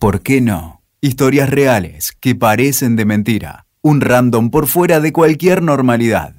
[0.00, 0.80] ¿Por qué no?
[1.02, 3.66] Historias reales que parecen de mentira.
[3.82, 6.36] Un random por fuera de cualquier normalidad.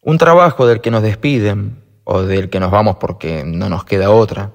[0.00, 4.12] Un trabajo del que nos despiden o del que nos vamos porque no nos queda
[4.12, 4.52] otra.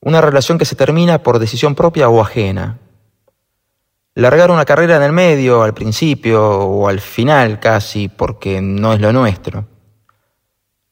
[0.00, 2.78] Una relación que se termina por decisión propia o ajena.
[4.14, 9.02] Largar una carrera en el medio, al principio o al final casi, porque no es
[9.02, 9.68] lo nuestro.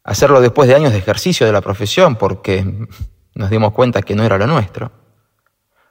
[0.05, 2.87] Hacerlo después de años de ejercicio de la profesión, porque
[3.35, 5.08] nos dimos cuenta que no era lo nuestro.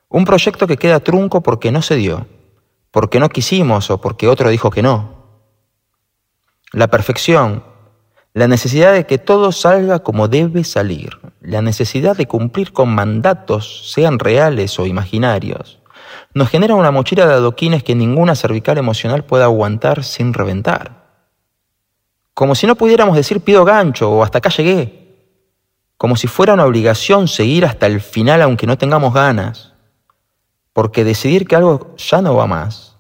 [0.10, 2.28] Un proyecto que queda trunco porque no se dio,
[2.92, 5.18] porque no quisimos o porque otro dijo que no.
[6.72, 7.64] La perfección,
[8.34, 13.92] la necesidad de que todo salga como debe salir, la necesidad de cumplir con mandatos,
[13.92, 15.80] sean reales o imaginarios,
[16.34, 21.08] nos genera una mochila de adoquines que ninguna cervical emocional pueda aguantar sin reventar.
[22.34, 25.08] Como si no pudiéramos decir pido gancho o hasta acá llegué.
[25.98, 29.74] Como si fuera una obligación seguir hasta el final aunque no tengamos ganas.
[30.78, 32.98] Porque decidir que algo ya no va más,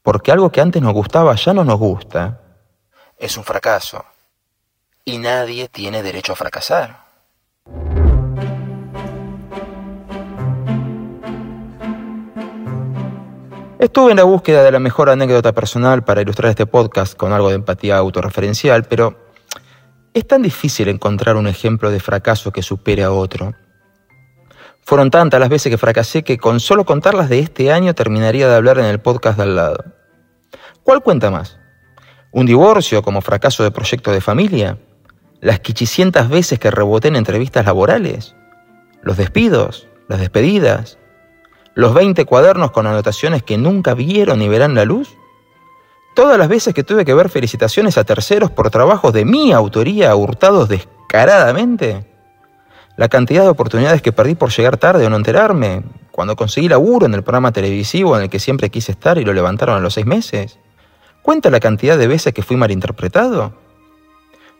[0.00, 2.40] porque algo que antes nos gustaba ya no nos gusta,
[3.18, 4.02] es un fracaso.
[5.04, 7.04] Y nadie tiene derecho a fracasar.
[13.78, 17.50] Estuve en la búsqueda de la mejor anécdota personal para ilustrar este podcast con algo
[17.50, 19.28] de empatía autorreferencial, pero
[20.14, 23.52] es tan difícil encontrar un ejemplo de fracaso que supere a otro.
[24.84, 28.54] Fueron tantas las veces que fracasé que con solo contarlas de este año terminaría de
[28.54, 29.84] hablar en el podcast de al lado.
[30.82, 31.58] ¿Cuál cuenta más?
[32.32, 34.78] ¿Un divorcio como fracaso de proyecto de familia?
[35.40, 38.34] ¿Las quichicientas veces que reboté en entrevistas laborales?
[39.02, 39.88] ¿Los despidos?
[40.06, 40.98] ¿Las despedidas?
[41.74, 45.16] ¿Los 20 cuadernos con anotaciones que nunca vieron ni verán la luz?
[46.14, 50.14] ¿Todas las veces que tuve que ver felicitaciones a terceros por trabajos de mi autoría
[50.14, 52.13] hurtados descaradamente?
[52.96, 55.82] ¿La cantidad de oportunidades que perdí por llegar tarde o no enterarme?
[56.12, 59.32] ¿Cuando conseguí laburo en el programa televisivo en el que siempre quise estar y lo
[59.32, 60.60] levantaron a los seis meses?
[61.20, 63.52] ¿Cuenta la cantidad de veces que fui malinterpretado?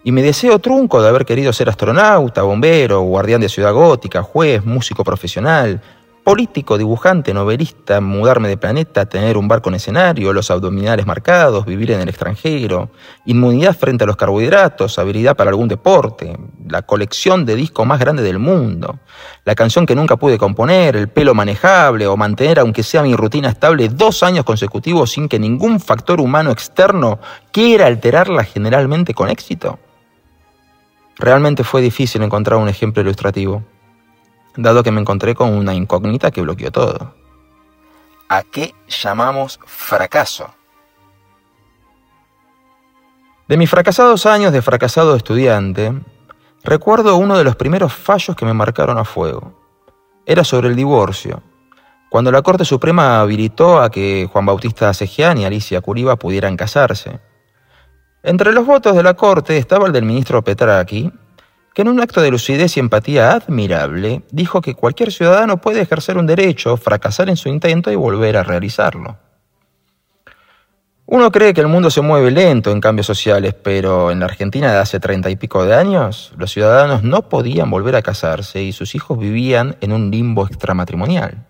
[0.02, 4.64] Y me deseo trunco de haber querido ser astronauta, bombero, guardián de ciudad gótica, juez,
[4.64, 5.80] músico profesional,
[6.24, 11.90] político, dibujante, novelista, mudarme de planeta, tener un barco en escenario, los abdominales marcados, vivir
[11.90, 12.88] en el extranjero,
[13.26, 16.34] inmunidad frente a los carbohidratos, habilidad para algún deporte,
[16.66, 19.00] la colección de discos más grande del mundo,
[19.44, 23.50] la canción que nunca pude componer, el pelo manejable o mantener aunque sea mi rutina
[23.50, 27.20] estable dos años consecutivos sin que ningún factor humano externo
[27.52, 29.78] quiera alterarla generalmente con éxito.
[31.16, 33.62] Realmente fue difícil encontrar un ejemplo ilustrativo
[34.56, 37.14] dado que me encontré con una incógnita que bloqueó todo.
[38.28, 40.54] ¿A qué llamamos fracaso?
[43.46, 45.92] De mis fracasados años de fracasado estudiante,
[46.62, 49.52] recuerdo uno de los primeros fallos que me marcaron a fuego.
[50.24, 51.42] Era sobre el divorcio,
[52.08, 57.20] cuando la Corte Suprema habilitó a que Juan Bautista Sejian y Alicia Curiba pudieran casarse.
[58.22, 61.12] Entre los votos de la Corte estaba el del ministro Petraki,
[61.74, 66.16] que en un acto de lucidez y empatía admirable dijo que cualquier ciudadano puede ejercer
[66.16, 69.18] un derecho, fracasar en su intento y volver a realizarlo.
[71.06, 74.72] Uno cree que el mundo se mueve lento en cambios sociales, pero en la Argentina
[74.72, 78.72] de hace treinta y pico de años, los ciudadanos no podían volver a casarse y
[78.72, 81.44] sus hijos vivían en un limbo extramatrimonial.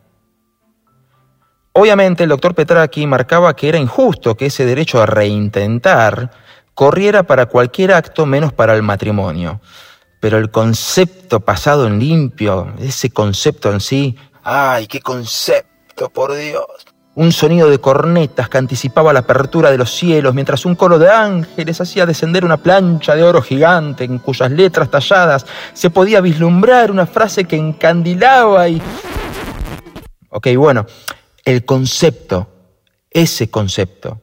[1.72, 6.30] Obviamente el doctor Petraki marcaba que era injusto que ese derecho a reintentar
[6.74, 9.60] corriera para cualquier acto menos para el matrimonio,
[10.24, 16.64] pero el concepto pasado en limpio, ese concepto en sí, ¡ay, qué concepto, por Dios!
[17.14, 21.10] Un sonido de cornetas que anticipaba la apertura de los cielos, mientras un coro de
[21.10, 26.90] ángeles hacía descender una plancha de oro gigante en cuyas letras talladas se podía vislumbrar
[26.90, 28.80] una frase que encandilaba y...
[30.30, 30.86] Ok, bueno,
[31.44, 32.48] el concepto,
[33.10, 34.22] ese concepto,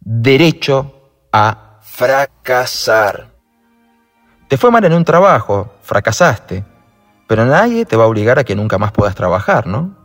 [0.00, 3.31] derecho a fracasar.
[4.52, 6.62] Te fue mal en un trabajo, fracasaste,
[7.26, 9.96] pero nadie te va a obligar a que nunca más puedas trabajar, ¿no?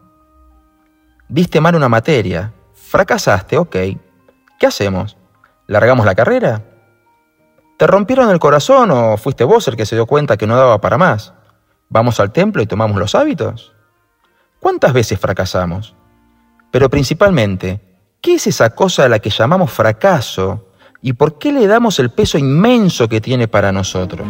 [1.27, 3.75] Diste mal una materia, fracasaste, ok.
[4.57, 5.18] ¿Qué hacemos?
[5.66, 6.63] ¿Largamos la carrera?
[7.75, 10.80] ¿Te rompieron el corazón o fuiste vos el que se dio cuenta que no daba
[10.80, 11.33] para más?
[11.89, 13.74] ¿Vamos al templo y tomamos los hábitos?
[14.62, 15.94] ¿Cuántas veces fracasamos?
[16.71, 17.81] Pero principalmente,
[18.21, 20.67] ¿qué es esa cosa a la que llamamos fracaso
[21.01, 24.27] y por qué le damos el peso inmenso que tiene para nosotros.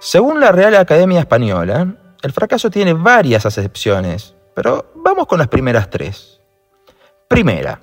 [0.00, 5.88] Según la Real Academia Española, el fracaso tiene varias acepciones, pero vamos con las primeras
[5.88, 6.40] tres.
[7.26, 7.80] Primera,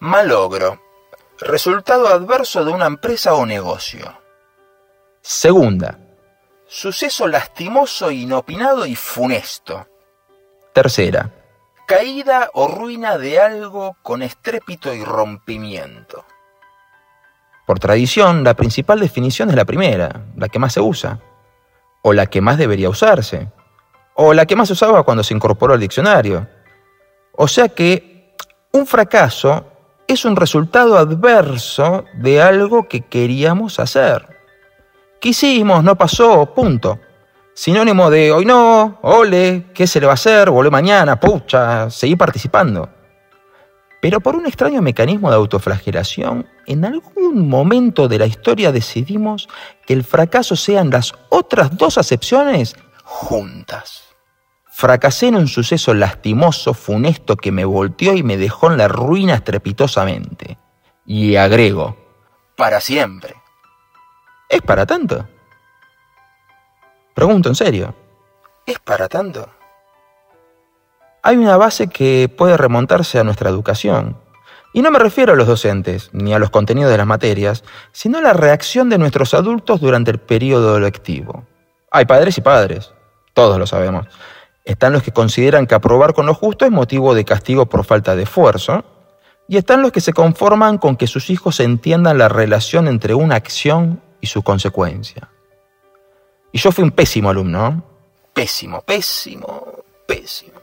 [0.00, 0.82] malogro.
[1.38, 4.12] Resultado adverso de una empresa o negocio.
[5.20, 6.05] Segunda.
[6.68, 9.86] Suceso lastimoso, inopinado y funesto.
[10.72, 11.30] Tercera.
[11.86, 16.24] Caída o ruina de algo con estrépito y rompimiento.
[17.66, 21.20] Por tradición, la principal definición es la primera, la que más se usa,
[22.02, 23.48] o la que más debería usarse,
[24.14, 26.48] o la que más se usaba cuando se incorporó al diccionario.
[27.32, 28.34] O sea que
[28.72, 29.66] un fracaso
[30.08, 34.35] es un resultado adverso de algo que queríamos hacer.
[35.20, 37.00] Quisimos, no pasó, punto.
[37.54, 40.50] Sinónimo de hoy no, ole, ¿qué se le va a hacer?
[40.50, 42.90] Volé mañana, pucha, seguí participando.
[44.02, 49.48] Pero por un extraño mecanismo de autoflagelación, en algún momento de la historia decidimos
[49.86, 54.02] que el fracaso sean las otras dos acepciones juntas.
[54.70, 59.36] Fracasé en un suceso lastimoso, funesto, que me volteó y me dejó en la ruina
[59.36, 60.58] estrepitosamente.
[61.06, 61.96] Y agrego,
[62.56, 63.35] para siempre.
[64.48, 65.26] ¿Es para tanto?
[67.14, 67.94] Pregunto en serio.
[68.64, 69.48] ¿Es para tanto?
[71.22, 74.16] Hay una base que puede remontarse a nuestra educación.
[74.72, 78.18] Y no me refiero a los docentes, ni a los contenidos de las materias, sino
[78.18, 81.44] a la reacción de nuestros adultos durante el periodo lectivo.
[81.90, 82.92] Hay padres y padres,
[83.34, 84.06] todos lo sabemos.
[84.64, 88.14] Están los que consideran que aprobar con lo justo es motivo de castigo por falta
[88.14, 88.84] de esfuerzo,
[89.48, 93.36] y están los que se conforman con que sus hijos entiendan la relación entre una
[93.36, 95.28] acción y su consecuencia.
[96.52, 97.82] Y yo fui un pésimo alumno.
[98.32, 100.60] Pésimo, pésimo, pésimo.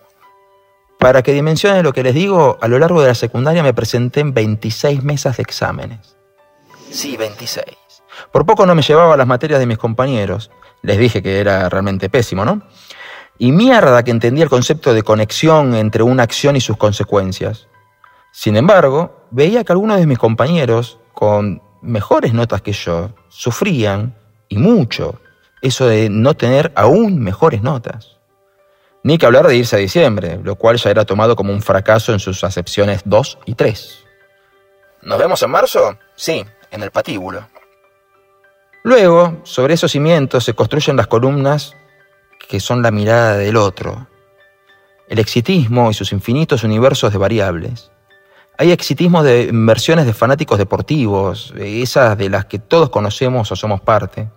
[0.99, 4.21] Para que dimensionen lo que les digo, a lo largo de la secundaria me presenté
[4.21, 6.17] en 26 mesas de exámenes.
[6.89, 7.65] Sí, 26.
[8.31, 10.51] Por poco no me llevaba las materias de mis compañeros.
[10.81, 12.61] Les dije que era realmente pésimo, ¿no?
[13.37, 17.67] Y mierda que entendía el concepto de conexión entre una acción y sus consecuencias.
[18.31, 24.15] Sin embargo, veía que algunos de mis compañeros, con mejores notas que yo, sufrían,
[24.49, 25.19] y mucho,
[25.61, 28.17] eso de no tener aún mejores notas.
[29.03, 32.13] Ni que hablar de irse a diciembre, lo cual ya era tomado como un fracaso
[32.13, 33.99] en sus acepciones 2 y 3.
[35.03, 35.97] ¿Nos vemos en marzo?
[36.15, 37.47] Sí, en el patíbulo.
[38.83, 41.75] Luego, sobre esos cimientos se construyen las columnas
[42.49, 44.07] que son la mirada del otro,
[45.07, 47.92] el exitismo y sus infinitos universos de variables.
[48.57, 53.81] Hay exitismo de versiones de fanáticos deportivos, esas de las que todos conocemos o somos
[53.81, 54.29] parte.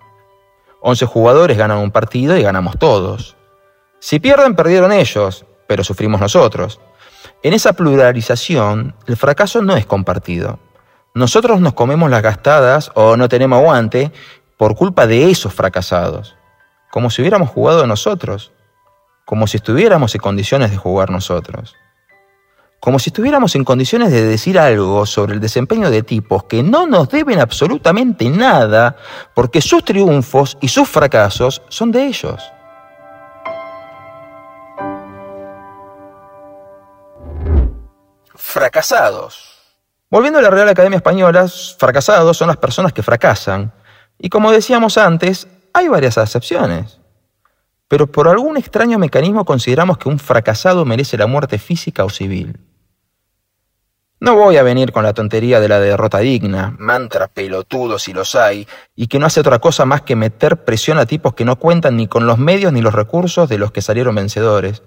[0.80, 3.36] Once jugadores ganan un partido y ganamos todos.
[4.00, 6.80] Si pierden, perdieron ellos, pero sufrimos nosotros.
[7.42, 10.58] En esa pluralización, el fracaso no es compartido.
[11.14, 14.12] Nosotros nos comemos las gastadas o no tenemos aguante
[14.56, 16.36] por culpa de esos fracasados
[16.96, 18.52] como si hubiéramos jugado nosotros,
[19.26, 21.76] como si estuviéramos en condiciones de jugar nosotros,
[22.86, 26.86] como si estuviéramos en condiciones de decir algo sobre el desempeño de tipos que no
[26.86, 28.96] nos deben absolutamente nada,
[29.34, 32.40] porque sus triunfos y sus fracasos son de ellos.
[38.36, 39.48] Fracasados.
[40.08, 43.72] Volviendo a la Real Academia Española, fracasados son las personas que fracasan.
[44.16, 47.00] Y como decíamos antes, hay varias acepciones,
[47.88, 52.65] pero por algún extraño mecanismo consideramos que un fracasado merece la muerte física o civil.
[54.18, 58.34] No voy a venir con la tontería de la derrota digna, mantra pelotudo si los
[58.34, 61.56] hay, y que no hace otra cosa más que meter presión a tipos que no
[61.56, 64.82] cuentan ni con los medios ni los recursos de los que salieron vencedores.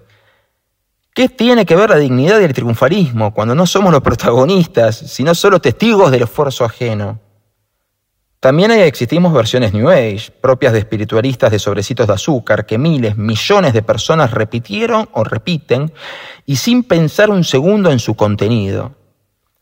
[1.14, 5.34] ¿Qué tiene que ver la dignidad y el triunfalismo cuando no somos los protagonistas, sino
[5.36, 7.20] solo testigos del esfuerzo ajeno?
[8.40, 13.74] También existimos versiones New Age, propias de espiritualistas de sobrecitos de azúcar, que miles, millones
[13.74, 15.92] de personas repitieron o repiten
[16.46, 18.99] y sin pensar un segundo en su contenido.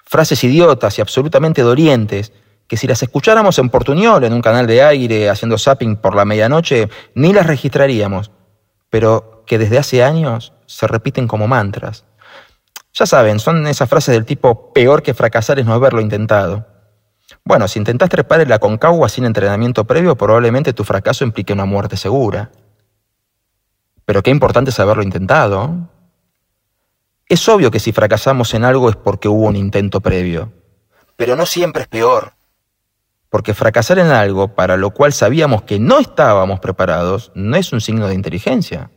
[0.08, 2.32] Frases idiotas y absolutamente dolientes,
[2.66, 6.24] que si las escucháramos en Portuñol, en un canal de aire, haciendo zapping por la
[6.24, 8.30] medianoche, ni las registraríamos,
[8.88, 12.06] pero que desde hace años se repiten como mantras.
[12.94, 16.66] Ya saben, son esas frases del tipo peor que fracasar es no haberlo intentado.
[17.44, 21.66] Bueno, si intentas trepar en la concagua sin entrenamiento previo, probablemente tu fracaso implique una
[21.66, 22.50] muerte segura.
[24.06, 25.90] Pero qué importante es haberlo intentado.
[27.28, 30.52] Es obvio que si fracasamos en algo es porque hubo un intento previo.
[31.16, 32.32] Pero no siempre es peor.
[33.28, 37.82] Porque fracasar en algo para lo cual sabíamos que no estábamos preparados no es un
[37.82, 38.90] signo de inteligencia.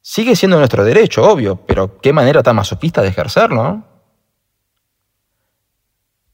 [0.00, 3.84] Sigue siendo nuestro derecho, obvio, pero qué manera tan masoquista de ejercerlo.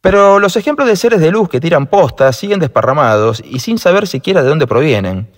[0.01, 4.07] Pero los ejemplos de seres de luz que tiran postas siguen desparramados y sin saber
[4.07, 5.29] siquiera de dónde provienen.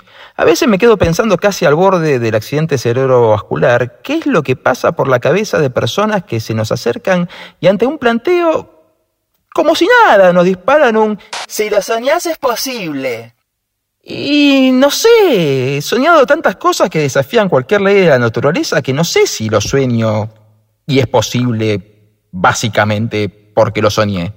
[0.41, 4.57] A veces me quedo pensando casi al borde del accidente cerebrovascular, ¿qué es lo que
[4.57, 7.29] pasa por la cabeza de personas que se nos acercan
[7.61, 8.97] y ante un planteo
[9.53, 13.35] Como si nada, nos disparan un si lo soñás es posible.
[14.03, 18.95] Y no sé, he soñado tantas cosas que desafían cualquier ley de la naturaleza que
[18.95, 20.31] no sé si lo sueño
[20.87, 24.33] y es posible básicamente porque lo soñé.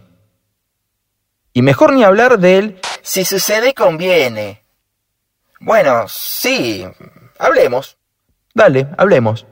[1.54, 4.63] Y mejor ni hablar del si sucede conviene.
[5.66, 6.86] Bueno, sí,
[7.40, 7.98] hablemos.
[8.54, 9.46] Dale, hablemos.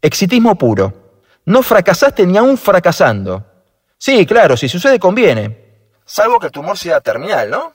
[0.00, 1.20] Exitismo puro.
[1.44, 3.44] No fracasaste ni aún fracasando.
[3.98, 5.90] Sí, claro, si sucede conviene.
[6.06, 7.74] Salvo que el tumor sea terminal, ¿no?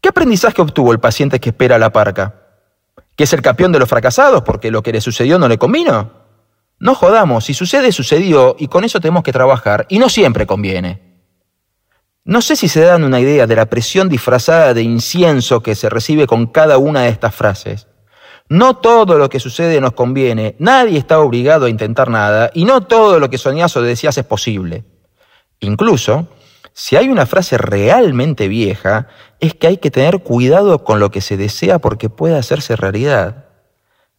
[0.00, 2.34] ¿Qué aprendizaje obtuvo el paciente que espera la parca?
[3.14, 6.10] ¿Que es el campeón de los fracasados porque lo que le sucedió no le convino?
[6.78, 11.05] No jodamos, si sucede, sucedió y con eso tenemos que trabajar y no siempre conviene.
[12.26, 15.88] No sé si se dan una idea de la presión disfrazada de incienso que se
[15.88, 17.86] recibe con cada una de estas frases.
[18.48, 22.80] No todo lo que sucede nos conviene, nadie está obligado a intentar nada y no
[22.80, 24.82] todo lo que soñás o decías es posible.
[25.60, 26.26] Incluso,
[26.72, 29.06] si hay una frase realmente vieja,
[29.38, 33.46] es que hay que tener cuidado con lo que se desea porque puede hacerse realidad.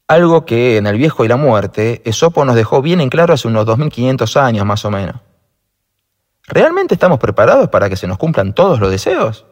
[0.08, 3.50] Algo que en El viejo y la muerte, Esopo nos dejó bien en claro hace
[3.50, 5.27] unos 2500 años más o menos.
[6.48, 9.46] ¿Realmente estamos preparados para que se nos cumplan todos los deseos?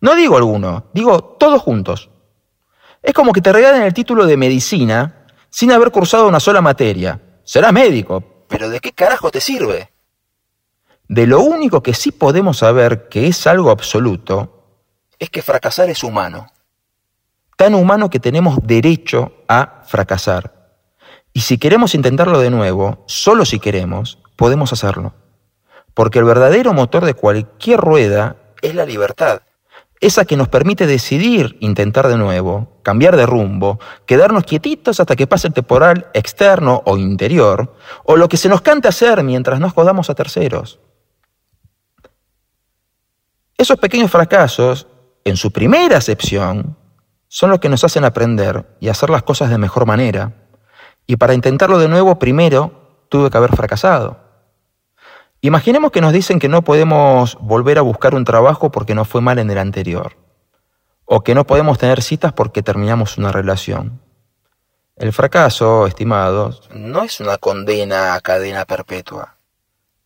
[0.00, 2.10] No digo alguno, digo todos juntos.
[3.02, 7.20] Es como que te regalen el título de medicina sin haber cursado una sola materia.
[7.44, 9.92] Serás médico, pero ¿de qué carajo te sirve?
[11.08, 14.82] De lo único que sí podemos saber que es algo absoluto
[15.20, 16.48] es que fracasar es humano.
[17.56, 20.74] Tan humano que tenemos derecho a fracasar.
[21.32, 25.14] Y si queremos intentarlo de nuevo, solo si queremos, podemos hacerlo.
[25.96, 29.40] Porque el verdadero motor de cualquier rueda es la libertad.
[29.98, 35.26] Esa que nos permite decidir intentar de nuevo, cambiar de rumbo, quedarnos quietitos hasta que
[35.26, 37.74] pase el temporal externo o interior,
[38.04, 40.80] o lo que se nos cante hacer mientras nos jodamos a terceros.
[43.56, 44.88] Esos pequeños fracasos,
[45.24, 46.76] en su primera acepción,
[47.26, 50.34] son los que nos hacen aprender y hacer las cosas de mejor manera.
[51.06, 54.25] Y para intentarlo de nuevo, primero tuve que haber fracasado.
[55.46, 59.20] Imaginemos que nos dicen que no podemos volver a buscar un trabajo porque nos fue
[59.20, 60.16] mal en el anterior,
[61.04, 64.00] o que no podemos tener citas porque terminamos una relación.
[64.96, 69.36] El fracaso, estimados, no es una condena a cadena perpetua.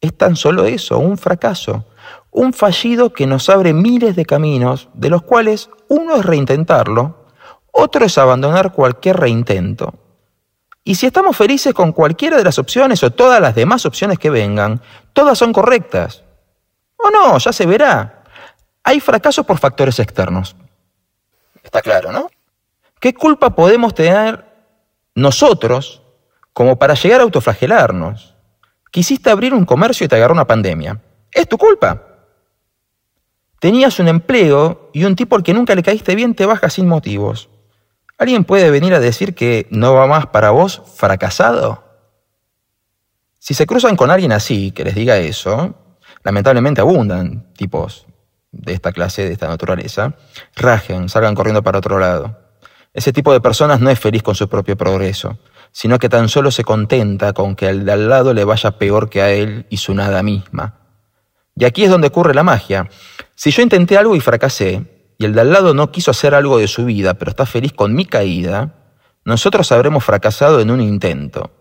[0.02, 1.86] Es tan solo eso, un fracaso,
[2.30, 7.24] un fallido que nos abre miles de caminos, de los cuales uno es reintentarlo,
[7.72, 9.94] otro es abandonar cualquier reintento,
[10.82, 14.30] y si estamos felices con cualquiera de las opciones o todas las demás opciones que
[14.30, 14.80] vengan,
[15.12, 16.22] todas son correctas.
[16.96, 18.24] O no, ya se verá.
[18.84, 20.56] Hay fracasos por factores externos.
[21.62, 22.30] Está claro, ¿no?
[22.98, 24.44] ¿Qué culpa podemos tener
[25.14, 26.02] nosotros
[26.52, 28.34] como para llegar a autoflagelarnos?
[28.90, 31.00] Quisiste abrir un comercio y te agarró una pandemia.
[31.32, 32.02] Es tu culpa.
[33.60, 36.88] Tenías un empleo y un tipo al que nunca le caíste bien te baja sin
[36.88, 37.50] motivos.
[38.18, 41.89] ¿Alguien puede venir a decir que no va más para vos fracasado?
[43.40, 45.74] Si se cruzan con alguien así, que les diga eso,
[46.22, 48.06] lamentablemente abundan tipos
[48.52, 50.14] de esta clase, de esta naturaleza,
[50.54, 52.38] rajen, salgan corriendo para otro lado.
[52.92, 55.38] Ese tipo de personas no es feliz con su propio progreso,
[55.72, 59.08] sino que tan solo se contenta con que al de al lado le vaya peor
[59.08, 60.74] que a él y su nada misma.
[61.56, 62.90] Y aquí es donde ocurre la magia.
[63.36, 66.58] Si yo intenté algo y fracasé, y el de al lado no quiso hacer algo
[66.58, 68.74] de su vida, pero está feliz con mi caída,
[69.24, 71.59] nosotros habremos fracasado en un intento.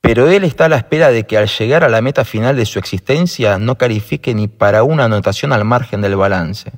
[0.00, 2.66] Pero él está a la espera de que al llegar a la meta final de
[2.66, 6.72] su existencia no califique ni para una anotación al margen del balance.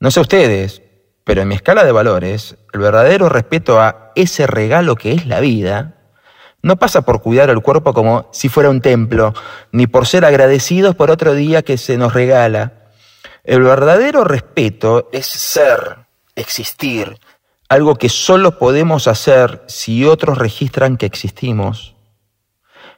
[0.00, 0.82] No sé ustedes,
[1.24, 5.40] pero en mi escala de valores, el verdadero respeto a ese regalo que es la
[5.40, 5.98] vida
[6.62, 9.34] no pasa por cuidar el cuerpo como si fuera un templo,
[9.72, 12.90] ni por ser agradecidos por otro día que se nos regala,
[13.44, 16.06] el verdadero respeto es ser,
[16.36, 17.18] existir,
[17.72, 21.96] algo que solo podemos hacer si otros registran que existimos.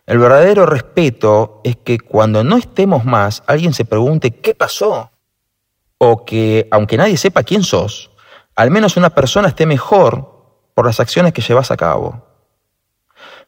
[0.05, 5.13] El verdadero respeto es que cuando no estemos más, alguien se pregunte qué pasó.
[5.99, 8.11] O que, aunque nadie sepa quién sos,
[8.57, 12.27] al menos una persona esté mejor por las acciones que llevas a cabo.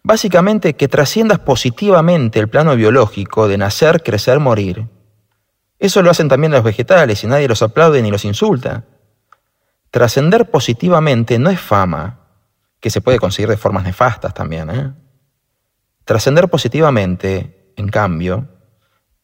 [0.04, 4.86] Básicamente que trasciendas positivamente el plano biológico de nacer, crecer, morir
[5.78, 8.84] eso lo hacen también los vegetales y nadie los aplaude ni los insulta.
[9.96, 12.20] Trascender positivamente no es fama,
[12.80, 14.68] que se puede conseguir de formas nefastas también.
[14.68, 14.92] ¿eh?
[16.04, 18.46] Trascender positivamente, en cambio,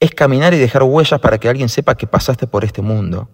[0.01, 3.29] es caminar y dejar huellas para que alguien sepa que pasaste por este mundo.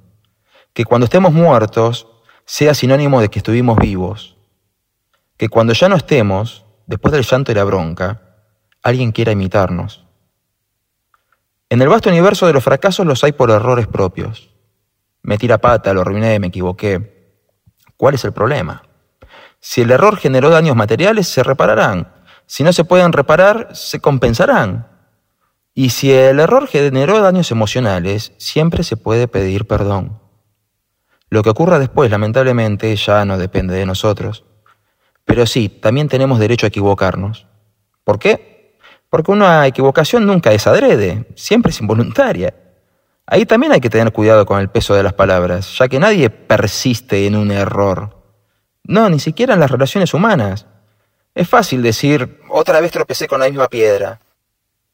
[0.73, 2.09] Que cuando estemos muertos
[2.45, 4.37] sea sinónimo de que estuvimos vivos.
[5.37, 8.21] Que cuando ya no estemos, después del llanto y la bronca,
[8.83, 10.05] alguien quiera imitarnos.
[11.71, 14.51] En el vasto universo de los fracasos los hay por errores propios.
[15.23, 17.18] Me tira pata, lo arruiné, me equivoqué.
[17.99, 18.85] ¿Cuál es el problema?
[19.61, 22.13] Si el error generó daños materiales, se repararán.
[22.47, 24.87] Si no se pueden reparar, se compensarán.
[25.75, 30.21] Y si el error generó daños emocionales, siempre se puede pedir perdón.
[31.29, 34.45] Lo que ocurra después, lamentablemente, ya no depende de nosotros.
[35.25, 37.49] Pero sí, también tenemos derecho a equivocarnos.
[38.05, 38.79] ¿Por qué?
[39.11, 42.55] Porque una equivocación nunca es adrede, siempre es involuntaria.
[43.31, 46.31] Ahí también hay que tener cuidado con el peso de las palabras, ya que nadie
[46.31, 48.17] persiste en un error.
[48.85, 50.67] No, ni siquiera en las relaciones humanas.
[51.35, 54.19] Es fácil decir, otra vez tropecé con la misma piedra.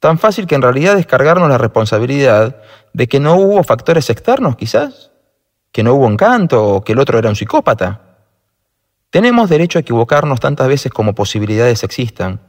[0.00, 2.60] Tan fácil que en realidad descargarnos la responsabilidad
[2.92, 5.12] de que no hubo factores externos, quizás,
[5.70, 8.18] que no hubo encanto o que el otro era un psicópata.
[9.10, 12.40] Tenemos derecho a equivocarnos tantas veces como posibilidades existan,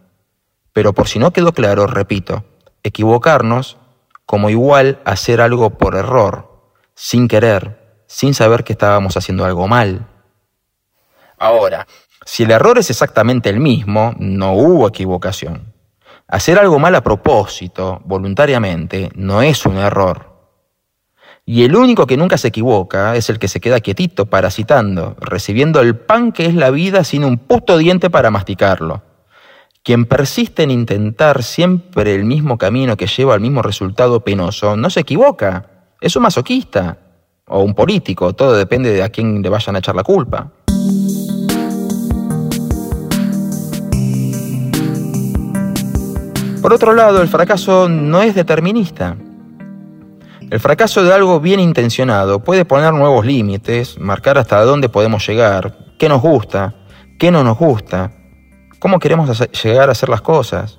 [0.74, 2.44] pero por si no quedó claro, repito,
[2.82, 3.78] equivocarnos
[4.26, 10.08] como igual hacer algo por error, sin querer, sin saber que estábamos haciendo algo mal.
[11.38, 11.88] Ahora,
[12.26, 15.74] si el error es exactamente el mismo, no hubo equivocación.
[16.28, 20.36] Hacer algo mal a propósito, voluntariamente, no es un error.
[21.46, 25.82] Y el único que nunca se equivoca es el que se queda quietito, parasitando, recibiendo
[25.82, 29.04] el pan que es la vida sin un puto diente para masticarlo.
[29.86, 34.90] Quien persiste en intentar siempre el mismo camino que lleva al mismo resultado penoso, no
[34.90, 35.68] se equivoca.
[36.02, 36.98] Es un masoquista.
[37.46, 40.52] O un político, todo depende de a quién le vayan a echar la culpa.
[46.64, 49.16] Por otro lado, el fracaso no es determinista.
[50.50, 55.78] El fracaso de algo bien intencionado puede poner nuevos límites, marcar hasta dónde podemos llegar,
[56.00, 56.74] qué nos gusta,
[57.20, 58.15] qué no nos gusta,
[58.86, 60.78] cómo queremos llegar a hacer las cosas.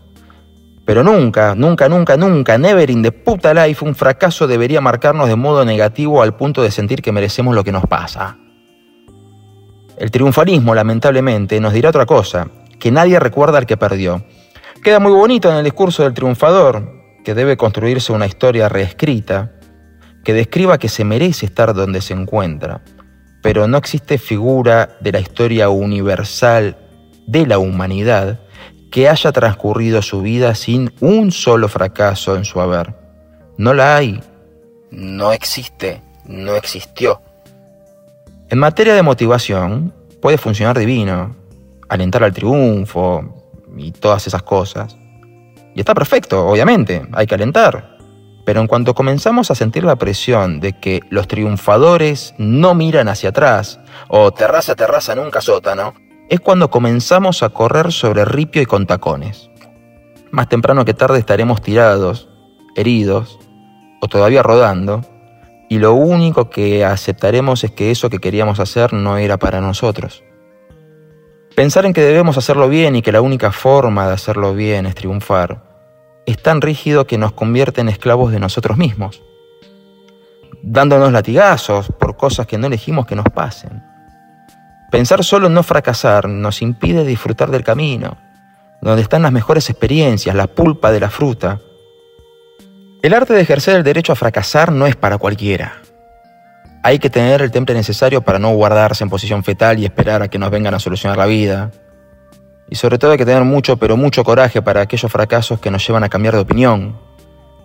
[0.85, 5.35] Pero nunca, nunca, nunca, nunca, never in the puta life, un fracaso debería marcarnos de
[5.35, 8.39] modo negativo al punto de sentir que merecemos lo que nos pasa.
[9.99, 12.47] El triunfalismo, lamentablemente, nos dirá otra cosa,
[12.79, 14.25] que nadie recuerda al que perdió,
[14.85, 16.89] Queda muy bonito en el discurso del triunfador,
[17.25, 19.51] que debe construirse una historia reescrita,
[20.23, 22.83] que describa que se merece estar donde se encuentra,
[23.43, 26.86] pero no existe figura de la historia universal
[27.27, 28.41] de la humanidad
[28.91, 32.95] que haya transcurrido su vida sin un solo fracaso en su haber.
[33.59, 34.21] No la hay,
[34.91, 37.21] no existe, no existió.
[38.49, 41.35] En materia de motivación, puede funcionar divino,
[41.89, 43.37] alentar al triunfo,
[43.77, 44.97] y todas esas cosas.
[45.75, 47.97] Y está perfecto, obviamente, hay que alentar.
[48.45, 53.31] Pero en cuanto comenzamos a sentir la presión de que los triunfadores no miran hacia
[53.31, 55.95] atrás, o terraza, terraza, nunca sótano,
[56.29, 59.51] es cuando comenzamos a correr sobre ripio y con tacones.
[60.31, 62.29] Más temprano que tarde estaremos tirados,
[62.75, 63.39] heridos,
[64.01, 65.03] o todavía rodando,
[65.69, 70.23] y lo único que aceptaremos es que eso que queríamos hacer no era para nosotros.
[71.55, 74.95] Pensar en que debemos hacerlo bien y que la única forma de hacerlo bien es
[74.95, 75.67] triunfar
[76.27, 79.23] es tan rígido que nos convierte en esclavos de nosotros mismos,
[80.61, 83.83] dándonos latigazos por cosas que no elegimos que nos pasen.
[84.91, 88.17] Pensar solo en no fracasar nos impide disfrutar del camino,
[88.81, 91.61] donde están las mejores experiencias, la pulpa de la fruta.
[93.03, 95.83] El arte de ejercer el derecho a fracasar no es para cualquiera.
[96.83, 100.29] Hay que tener el temple necesario para no guardarse en posición fetal y esperar a
[100.29, 101.73] que nos vengan a solucionar la vida.
[102.71, 105.85] Y sobre todo hay que tener mucho, pero mucho coraje para aquellos fracasos que nos
[105.85, 106.97] llevan a cambiar de opinión.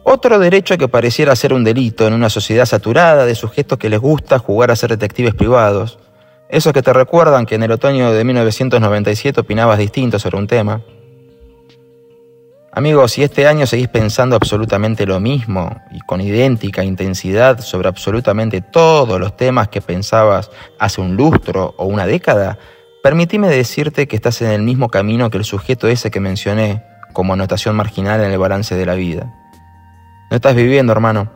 [0.04, 4.00] Otro derecho que pareciera ser un delito en una sociedad saturada de sujetos que les
[4.00, 6.00] gusta jugar a ser detectives privados.
[6.52, 10.82] Esos que te recuerdan que en el otoño de 1997 opinabas distinto sobre un tema.
[12.74, 18.60] Amigos, si este año seguís pensando absolutamente lo mismo y con idéntica intensidad sobre absolutamente
[18.60, 22.60] todos los temas que pensabas hace un lustro o una década,
[23.02, 26.84] permitime decirte que estás en el mismo camino que el sujeto ese que mencioné
[27.14, 29.34] como anotación marginal en el balance de la vida.
[30.30, 31.32] No estás viviendo, hermano.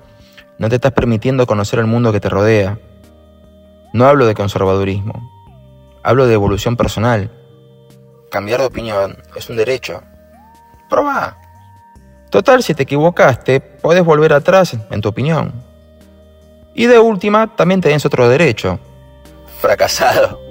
[0.59, 2.79] No te estás permitiendo conocer el mundo que te rodea.
[3.95, 5.31] No hablo de conservadurismo.
[6.03, 7.31] Hablo de evolución personal.
[8.29, 10.03] Cambiar de opinión es un derecho
[10.89, 11.37] Proba.
[12.29, 15.63] Total, si te equivocaste, puedes volver atrás en tu opinión.
[16.73, 18.79] Y de última, también tenés otro derecho.
[19.61, 20.41] Fracasado.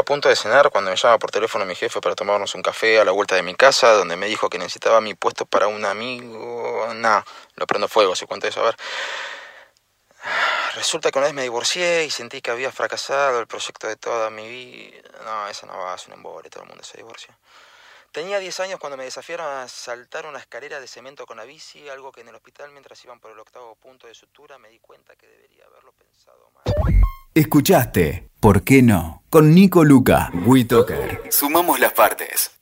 [0.00, 3.00] A punto de cenar cuando me llama por teléfono mi jefe para tomarnos un café
[3.00, 5.84] a la vuelta de mi casa, donde me dijo que necesitaba mi puesto para un
[5.84, 6.88] amigo.
[6.94, 7.22] Nah,
[7.56, 8.76] lo prendo fuego si cuento eso, a ver.
[10.74, 14.30] resulta que una vez me divorcié y sentí que había fracasado el proyecto de toda
[14.30, 15.08] mi vida.
[15.24, 17.36] No, eso no va, es un embole, todo el mundo se divorcia.
[18.10, 21.88] Tenía 10 años cuando me desafiaron a saltar una escalera de cemento con la bici,
[21.88, 24.80] algo que en el hospital mientras iban por el octavo punto de sutura me di
[24.80, 26.64] cuenta que debería haberlo pensado más.
[27.32, 29.22] Escuchaste, ¿por qué no?
[29.30, 31.22] Con Nico Luca, WeToker.
[31.30, 32.59] Sumamos las partes.